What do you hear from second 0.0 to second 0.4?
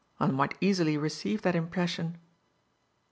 One